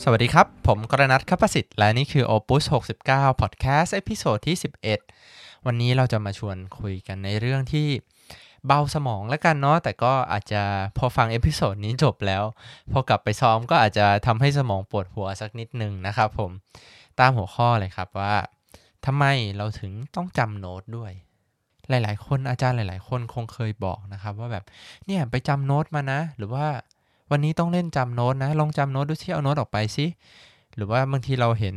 [0.00, 2.64] สวัสดีครับ ผมกรณัทคัปสิทธิ์และนี่คือ Opus
[3.02, 4.56] 69 Podcast episode ที่
[5.10, 7.88] 11 วันนี้เราจะมาชวนคุยกันในเรื่องที่
[8.66, 10.62] เบาสมองแล้วกันเนาะแต่ก็อาจจะ
[10.98, 12.44] พอฟัง episode นี้จบแล้ว
[12.92, 16.50] พอกลับไปซ้อมก็อาจจะทำให้สมองปวดหัวสักนิดนึงนะครับผม
[17.20, 18.34] ตามหัวข้อเลยครับว่า
[19.06, 19.24] ทำไม
[19.56, 21.12] เราถึงต้องจำโน้ตด้วย
[21.88, 24.64] หลาย ๆ คนอาจารย์หลาย ๆ คนคงเคยบอกนะครับ ว่าแบบ
[25.06, 26.66] เนี่ยไปจำโน้ตมานะ หรือว่า
[27.32, 30.06] วันนี้ต้องเล่นจำโน้ตนะ ลองจำโน้ตดูที่เอาโน้ตออกไปสิ
[30.76, 31.76] หรือว่าบางทีเราเห็น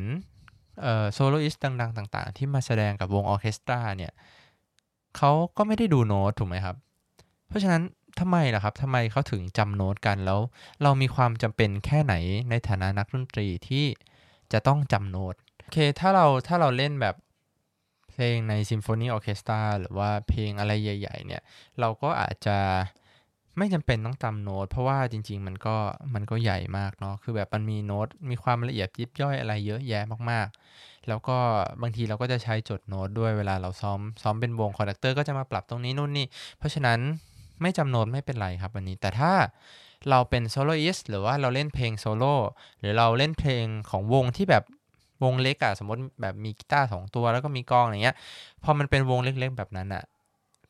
[1.14, 4.12] soloist ดัง ๆ ต่าง ๆ ที่มาแสดงกับวงออเคสตราเนี่ย
[5.18, 6.76] เขาก็ไม่ได้ดูโน้ตถูกไหมครับ
[7.48, 7.84] เพราะฉะนั้น
[8.20, 10.40] ทำไมล่ะครับทำไมเขาถึงจำโน้ตกันแล้ว
[10.84, 12.14] เรามีความจำเป็นแค่ไหน
[12.50, 13.86] ในฐานะนักดนตรีที่
[14.54, 17.16] จะต้องจำโน้ตโอเคถ้าเราถ้าเราเล่นแบบ
[18.10, 21.42] เพลงในซิมโฟนีออเคสตราหรือว่าเพลงอะไรใหญ่ ๆ เนี่ย
[21.80, 22.58] เราก็อาจจะ
[23.58, 25.76] ไม่จำเป็นต้องจำโน้ต เพราะว่าจริง ๆ มันก็
[26.14, 31.38] มันก็ใหญ่มากเนาะคือแบบมันมีโน้ตมีความละเอียดยิบย่อยอะไรเยอะแยะมากๆ แล้วก็
[31.82, 36.26] บางทีเราก็จะใช้จดโน้ตด้วยเวลาเราซ้อมซ้อมเป็นวง conductor ก็จะมาปรับตรงนี้นู่นนี่
[36.58, 37.00] เพราะฉะนั้น
[37.62, 39.34] ไม่จำโน้ตไม่เป็นไรครับวันนี้แต่ถ้า
[40.10, 42.36] เราเป็น soloist หรือว่าเราเล่นเพลงโซโล่
[42.80, 44.64] หรือเราเล่นเพลงของวงที่แบบ
[45.24, 48.16] วงเล็กอะสมมติแบบมีกีตาร์สองตัวแล้วก็มีกลองอย่างเงี้ย
[48.64, 50.04] พอมันเป็นวงเล็กๆแบบนั้นอะ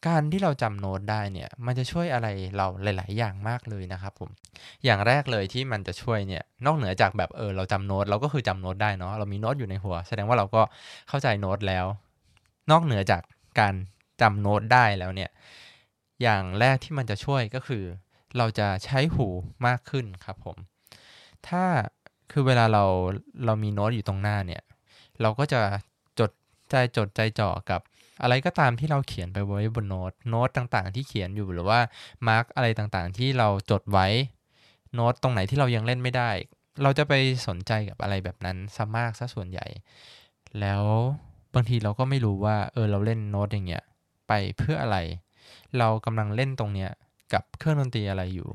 [0.08, 4.30] การที่เราจำโน้ตได้เนี่ย มันจะช่วยอะไรเราหลาย ๆ อย่างมากเลยนะครับผม
[4.86, 10.62] อย่างแรกเลยที่มันจะช่วยเนี่ย นอกเหนือจากแบบเออเราจำโน้ตเราก็คือจำโน้ตได้เนาะ เรามีโน้ตอยู่ในหัว แสดงว่าเราก็
[11.10, 11.86] เข้าใจโน้ตแล้ว
[12.72, 13.22] นอกเหนือจาก
[13.60, 13.74] การ
[14.22, 15.30] จำโน้ตได้แล้วเนี่ย
[16.22, 17.84] อย่างแรกที่มันจะช่วยก็คือ
[18.38, 19.28] เราจะใช้หู
[19.68, 20.58] มากขึ้นครับผม
[21.48, 21.64] ถ้า
[22.32, 22.84] คือเวลาเรา
[23.46, 24.62] เรามีโน้ตอยู่ตรงหน้าเนี่ย
[25.22, 25.62] เราก็จะ
[26.20, 26.32] จด
[26.70, 27.82] ใจจดใจจ่อกับ
[28.22, 31.80] อะไรก็ตามที่เราเขียนไปไว้บนโน้ตโน้ตต่างๆ ที่เขียนอยู่หรือว่า
[32.28, 34.08] mark อะไรต่างๆ ที่เราจดไว้
[34.94, 36.30] โน้ตตรงไหนที่เรายังเล่นไม่ได้
[36.84, 37.14] เราจะไป
[37.48, 39.66] สนใจกับอะไรแบบนั้นซะมากซะส่วนใหญ่
[40.60, 40.84] แล้ว
[41.54, 43.84] บางทีเราก็ไม่รู้ว่าเออเราเล่นโน้ตอย่างเงี้ย
[44.28, 44.98] ไปเพื่ออะไร
[45.80, 46.90] เรากำลังเล่นตรงเนี้ย
[47.34, 48.50] กับเครื่องดนตรีอะไรอยู่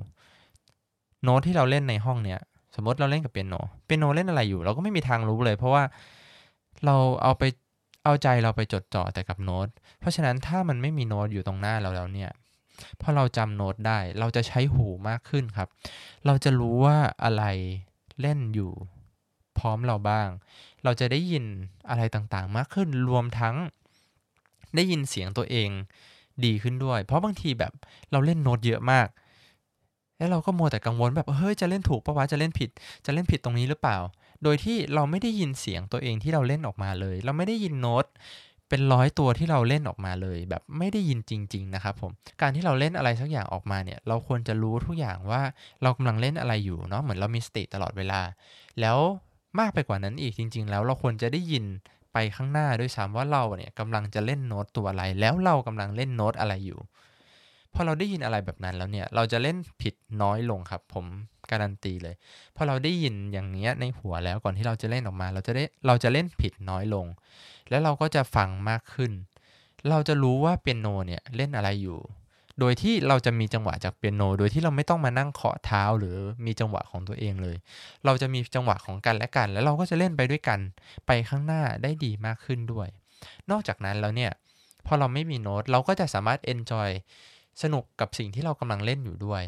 [1.23, 2.41] โน้ตที่เราเล่นในห้องเนี้ย
[2.77, 3.55] สมมติเราเล่นกับเปียโน
[3.85, 5.83] เปียโนเล่นอะไรอยู่ เราก็ไม่มีทางรู้เลย เพราะว่า
[6.85, 7.43] เราเอาไป
[8.05, 9.69] เอาใจเราไปจดจ่อแต่กับโน้ต
[10.01, 12.31] เพราะฉะนั้นถ้ามันไม่มีโน้ตอยู่ตรงหน้าเราแล้วเนี่ย
[13.01, 15.69] พอเราจำโน้ตได้ เราจะใช้หูมากขึ้นครับ
[16.27, 17.45] เราจะรู้ว่าอะไร
[18.21, 18.73] เล่นอยู่
[19.59, 20.29] พร้อมเราบ้าง
[20.85, 21.45] เราจะได้ยิน
[21.89, 23.57] อะไรต่างๆ มากขึ้น รวมทั้ง
[24.77, 25.71] ได้ยินเสียงตัวเอง
[26.45, 27.73] ดีขึ้นด้วย เพราะบางทีแบบ
[28.11, 29.09] เราเล่นโน้ตเยอะมาก
[30.19, 32.71] แล้วเราก็มัวแต่กังวลแบบเฮ้ยจะเล่นถูกปะวะ จะเล่นผิด
[33.07, 33.99] จะเล่นผิดตรงนี้หรือเปล่า
[34.43, 38.07] โดยที่เราไม่ได้ยินเสียงตัวเองที่เราเล่นออกมาเลย เราไม่ได้ยินโน้ต
[38.69, 45.43] เป็นร้อยตัวที่เราเล่นออกมาเลย แบบไม่ได้ยินจริง ๆ นะครับผมการที่เราเล่นอะไรสักอย่างออกมาเนี่ย เราควรจะรู้ทุกอย่างว่า
[45.83, 48.21] เรากำลังเล่นอะไรอยู่เนาะเหมือนเรามีสติตลอดเวลา
[48.81, 48.99] แล้ว
[49.61, 51.65] มากไปกว่านั้นอีกจริง ๆ แล้วเราควรจะได้ยิน
[52.13, 56.81] ไปข้างหน้าด้วยซ้ำว่าเราเนี่ยกำลังจะเล่นโน้ตตัวอะไร แล้วเรากำลังเล่นโน้ตอะไรอยู่
[57.75, 61.07] พอเราได้ยินอะไรแบบนั้นแล้วเนี่ย เราจะเล่นผิดน้อยลงครับ ผม
[61.51, 62.15] การันตีเลย
[62.57, 67.07] พอเราได้ยินอย่างเนี้ยในหัวแล้วก่อนที่เราจะเล่นออกมา เราจะได้เราจะเล่นผิดน้อยลง
[67.71, 69.13] แล้วเราก็จะฟังมากขึ้น
[69.91, 72.01] เราจะรู้ว่าเปียโนเนี่ยเล่นอะไรอยู่
[72.61, 76.17] โดยที่เราจะมีจังหวะจากเปียโน โดยที่เราไม่ต้องมานั่งเคาะเท้าหรือ
[76.47, 77.57] มีจังหวะของตัวเองเลย
[78.05, 80.59] เราจะมีจังหวะของกันและกัน แล้วเราก็จะเล่นไปด้วยกัน
[81.07, 82.89] ไปข้างหน้าได้ดีมากขึ้นด้วย
[83.51, 84.33] นอกจากนั้นแล้วเนี่ย
[84.87, 86.91] พอเราไม่มีโน้ตเราก็จะสามารถ enjoy
[87.63, 89.43] สนุกกับสิ่งที่เรากำลังเล่นอยู่ด้วย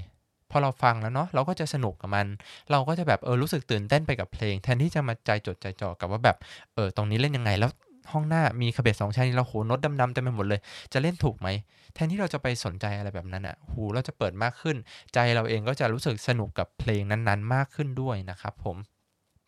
[0.52, 2.26] พอเราฟังแล้วเนาะเราก็จะสนุกกับมัน
[2.70, 6.36] เราก็จะแบบเออรู้สึกตื่นเต้นไปกับเพลง แทนที่จะมาใจจดใจจ่อกับว่าแบบ
[6.74, 7.70] เออตรงนี้เล่นยังไงแล้ว
[8.12, 10.60] ห้องหน้ามีคาเบตสองชั้นเราโหนดดำๆเต็มไปหมดเลย
[10.92, 11.48] จะเล่นถูกไหม
[11.94, 14.76] แทนที่เราจะไปสนใจอะไรแบบนั้นอะ่ะหูเราจะเปิดมากขึ้น
[15.14, 18.76] ใจเราเองก็จะรู้สึกสนุกกับเพลงนั้นๆ มากขึ้นด้วยนะครับผม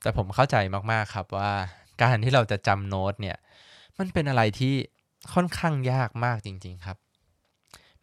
[0.03, 0.57] แต่ผมเข้าใจ
[0.93, 1.53] มากๆครับว่า
[2.03, 3.37] การที่เราจะจำโน้ตเนี่ย
[3.99, 4.75] มันเป็นอะไรที่
[5.35, 6.97] ค่อนข้างยากมากจริง ๆ ครับ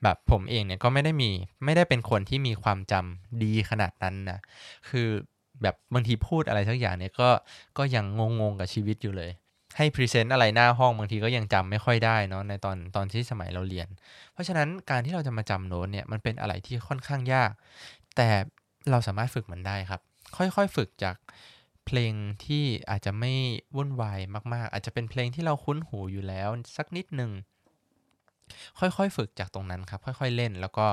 [0.03, 1.31] แบบผมเองเนี่ยก็ไม่ได้มี
[1.65, 4.39] ไม่ได้เป็นคนที่มีความจำดีขนาดนั้นนะ
[4.89, 5.07] คือ
[5.61, 7.29] แบบบางทีพูดอะไรสักอย่างเนี่ยก็
[7.77, 8.05] ก็ยัง
[8.41, 9.31] งงๆกับชีวิตอยู่เลย
[9.77, 13.87] ให้พรีเซนต์อะไรหน้าห้องบางทีก็ยังจำไม่ค่อยได้เนาะในตอนตอนที่สมัยเราเรียน
[14.33, 17.51] เพราะฉะนั้นการที่เราจะมาจำโน้ตเนี่ยมันเป็นอะไรที่ค่อนข้างยาก
[18.15, 18.29] แต่
[18.89, 20.01] เราสามารถฝึกมันได้ครับ
[20.37, 21.15] ค่อยๆฝึกจาก
[21.85, 22.13] เพลง
[22.45, 23.33] ที่อาจจะไม่
[23.75, 24.19] วุ่นวาย
[24.53, 27.31] มากๆ อาจจะเป็นเพลงที่เราคุ้นหูอยู่แล้วสักนิดหนึ่ง
[28.79, 30.87] ค่อยๆ ฝึกจากตรงนั้นครับ ค่อยๆเล่น แล้วก็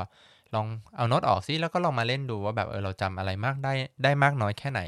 [0.55, 0.67] ลอง
[0.97, 3.73] เอาโน้ตออกซิแล้วก็ลองมาเล่นดูว่าแบบเออเราจำอะไรมากได้
[4.03, 4.81] ได้มากน้อยแค่ไหน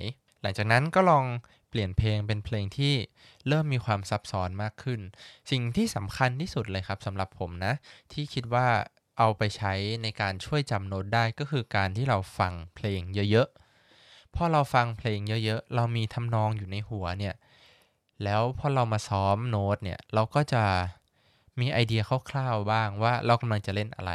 [0.43, 1.25] หลังจากนั้นก็ลอง
[1.71, 2.95] เปลี่ยนเพลงเป็นเพลงที่
[3.49, 5.01] เริ่มมีความซับซ้อนมากขึ้น
[5.51, 7.73] สิ่งที่สำคัญที่สุดเลยครับสำหรับผมนะ
[8.13, 8.67] ที่คิดว่า
[9.19, 13.01] เอาไปใช้ในการช่วยจำโน้ตได้ก็คือการที่เราฟังเพลง
[13.31, 17.35] เยอะๆพอเราฟังเพลงเยอะๆ เรามีทำนองอยู่ในหัวเนี่ย
[18.25, 20.63] แล้วพอเรามาซ้อมโน้ตเนี่ย เราก็จะ
[21.61, 24.13] มีไอเดียคร่าวๆบ้างว่าเรากำลังจะเล่นอะไร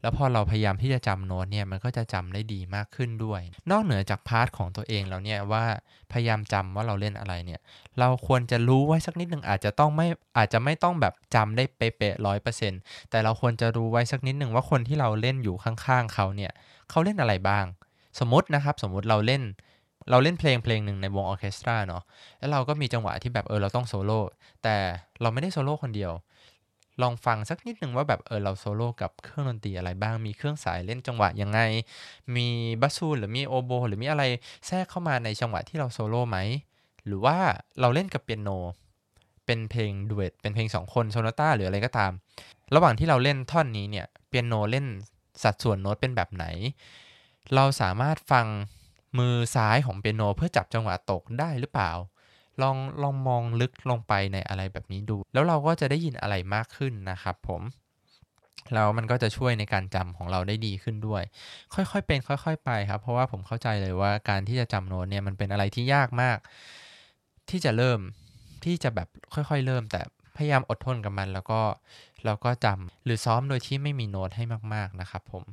[0.00, 5.64] แล้วพอเราพยายามที่จะจำโน้ตเนี่ยมันก็จะจำได้ดีมากขึ้นด้วย นอกเหนือจาก part ของตัวเองแล้วเนี่ยว่า
[6.12, 7.60] พยายามจำว่าเราเล่นอะไรเนี่ย
[7.98, 10.06] เราควรจะรู้ไว้สักนิดหนึ่งอาจจะต้องไม่
[10.36, 12.80] อาจจะไม่ต้องแบบจำได้เป๊ะๆร้อยเปอร์เซ็นต์
[13.10, 16.52] แต่เราควรจะรู้ไว้สักนิดหนึ่งว่าคนที่เราเล่นอยู่ข้างๆเขาเนี่ย
[16.90, 17.64] เขาเล่นอะไรบ้าง
[18.18, 19.42] สมมตินะครับสมมติเราเล่น
[20.10, 22.02] เราเล่นเพลงเพลงหนึ่งในวงออเคสตราเนาะ
[22.38, 24.20] แล้วเราก็มีจังหวะที่แบบเออเราต้องโซโล่
[24.62, 24.76] แต่
[25.20, 26.12] เราไม่ได้โซโล่คนเดียว
[27.02, 31.60] ลองฟังสักนิดหนึ่งว่าแบบเออเราโซโล่กับเครื่องดนตรีอะไรบ้าง มีเครื่องสายเล่นจังหวะยังไง
[32.36, 32.48] มี
[32.80, 34.22] บัสซูหรือมีโอโบหรือมีอะไร
[34.66, 36.38] แทรกเข้ามาในจังหวะที่เราโซโล่ไหม
[37.06, 37.36] หรือว่า
[37.80, 38.50] เราเล่นกับเปียโน
[39.46, 42.12] เป็นเพลงดูเอตเป็นเพลงสองคนโซนาต้าหรืออะไรก็ตาม
[42.74, 44.86] ระหว่างที่เราเล่นท่อนนี้เนี่ยเปียโนเล่น
[45.42, 46.44] สัดส่วนโน้ตเป็นแบบไหน
[47.54, 48.46] เราสามารถฟัง
[49.18, 51.90] มือซ้ายของเปียโนเพื่อจับจังหวะตกได้หรือเปล่า
[52.62, 57.62] ลองลองมองลึกลงไปในอะไรแบบนี้ดู แล้วเราก็จะได้ยินอะไรมากขึ้นนะครับผม
[58.74, 61.22] แล้วมันก็จะช่วยในการจำของเราได้ดีขึ้นด้วย
[61.74, 66.38] ค่อยๆเป็น ค่อย ๆ ไปครับ เพราะว่าผมเข้าใจเลยว่าการที่จะจำโน้ตเนี่ยมันเป็นอะไรที่ยากมาก
[67.50, 68.00] ที่จะเริ่ม
[68.64, 70.00] ที่จะแบบค่อยๆ เริ่ม แต่
[70.36, 71.60] พยายามอดทนกับมัน แล้วก็
[72.24, 75.44] แล้วก็จำหรือซ้อมโดยที่ไม่มีโน้ตให้มาก ๆนะครับผม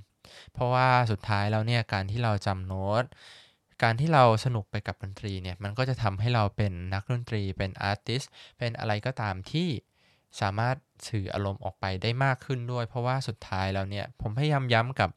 [0.54, 3.04] เพราะว่าสุดท้ายแล้วเนี่ยการที่เราจำโน้ต
[3.84, 8.22] การที่เราสนุกไปกับดนตรีเนี่ยมันก็จะทำให้เราเป็นนักดนตรีเป็นอาร์ติส
[8.58, 9.70] เป็นอะไรก็ตามที่
[10.42, 10.76] สามารถ
[11.08, 15.10] สื่ออารมณ์ออกไปได้มากขึ้นด้วย เพราะว่าสุดท้ายแล้วเนี่ยผมพยายามย้ำกับ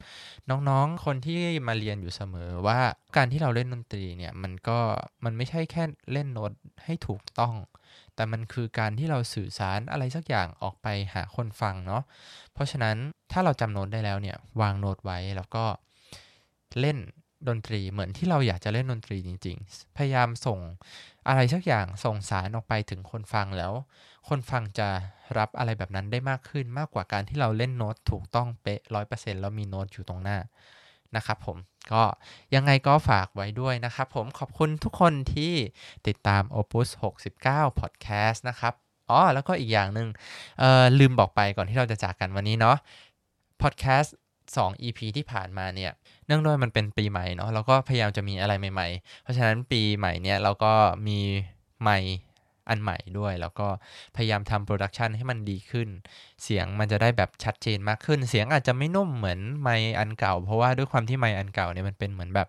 [0.51, 2.81] น้องๆ คนที่มาเรียนอยู่เสมอว่า
[3.17, 4.79] การที่เราเล่นดนตรีเนี่ยมันก็
[5.25, 6.53] มันไม่ใช่แค่เล่นโน้ต
[6.85, 7.55] ให้ถูกต้อง
[8.15, 12.03] แต่มันคือการที่เราสื่อสารอะไรสักอย่างออกไปหาคนฟังเนาะ
[12.55, 12.97] เพราะฉะนั้น
[13.33, 15.65] ถ้าเราจำโน้ตได้แล้วเนี่ยวางโน้ตไว้แล้วก็
[16.81, 16.99] เล่น
[17.49, 20.59] ดนตรีเหมือนที่เราอยากจะเล่นดนตรีจริง ๆ พยายามส่ง
[21.29, 23.73] อะไรสักอย่างส่งสารออกไปถึงคนฟังแล้ว
[24.29, 24.89] คนฟังจะ
[25.39, 30.39] รับอะไรแบบนั้นได้มากขึ้นมากกว่าการที่เราเล่นโน้ตถูกต้องเป๊ะร้อยเปอร์เซ็นต์แล้วมีโน้ตอยู่ตรงหน้า
[31.17, 31.57] นะครับผม
[31.93, 32.03] ก็
[32.55, 35.53] ยังไงก็ฝากไว้ด้วยนะครับผมขอบคุณทุกคนที่
[36.07, 36.89] ติดตาม Opus
[37.35, 38.75] 69 Podcast นะครับ
[39.11, 40.09] อ๋อแล้วก็อีกอย่างหนึ่ง
[40.99, 42.77] ลืมบอกไปก่อนที่เราจะจากกันวันนี้เนาะ
[43.63, 44.11] Podcast
[44.57, 45.93] 2 EP ที่ผ่านมาเนี่ย
[46.27, 50.73] เนื่องด้วยมันเป็นปีใหม่เนาะเราก็พยายามจะมีอะไรใหม่ ๆ เพราะฉะนั้นปีใหม่เนี่ยเราก็
[51.09, 51.19] มี
[51.83, 51.99] ไมค์
[52.69, 53.69] อันใหม่ด้วย แล้วก็
[54.17, 55.89] พยายามทำ production ให้มันดีขึ้น
[56.45, 59.69] เสียงมันจะได้แบบชัดเจนมากขึ้น เสียงอาจจะไม่นุ่มเหมือนไมค์
[59.99, 62.49] อันเก่า เพราะว่าด้วยความที่ไมค์อันเก่าเนี่ยมันเป็นเหมือนแบบ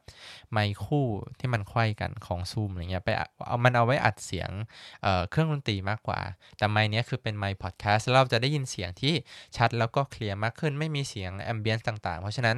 [0.52, 1.06] ไมค์คู่
[1.40, 3.10] ที่มันไขว้กันของซูมอะไรเงี้ยไป
[3.48, 6.20] เอามันเอาไว้อัดเสียงเครื่องดนตรีมากกว่า
[6.58, 9.14] แต่ไมค์นี้คือเป็นไมค์พอดแคสต์เราจะได้ยินเสียงที่
[9.58, 12.58] ชัดแล้วก็เคลียร์มากขึ้น ไม่มีเสียง ambience ต่าง ๆ เพราะฉะนั้น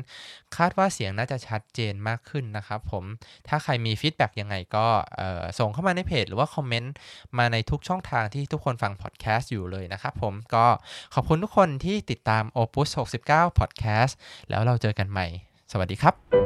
[0.58, 3.04] คาดว่าเสียงน่าจะชัดเจนมากขึ้นนะครับผม
[3.48, 4.86] ถ้าใครมีฟีดแบ็กยังไงก็
[5.60, 6.94] ส่งเข้ามาในเพจหรือว่าคอมเมนต์
[7.38, 10.66] มาในทุกช่องทางที่ทุกคนฟังพอดแคสต์อยู่เลยนะครับผมก็
[11.14, 12.90] ขอบคุณทุกคนที่ติดตาม Opus
[13.26, 14.14] 69 Podcast
[14.50, 15.28] แล้วเราเจอกันใหม่
[15.72, 16.37] สวัสดีครับ